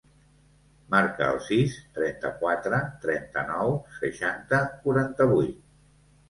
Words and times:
Marca 0.93 1.27
el 1.33 1.35
sis, 1.47 1.75
trenta-quatre, 1.97 2.79
trenta-nou, 3.03 3.75
seixanta, 3.99 4.63
quaranta-vuit. 4.87 5.63